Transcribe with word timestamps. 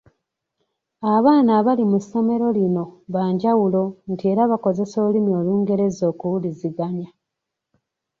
Abaana 1.15 1.49
abali 1.59 1.83
mu 1.91 1.99
ssomero 2.03 2.45
lino 2.57 2.83
banjawulo 3.13 3.81
nti 4.11 4.23
era 4.31 4.43
bakozesa 4.51 4.95
olulimi 5.03 5.31
Olungereza 5.39 6.03
okuwuliziganya. 6.11 7.09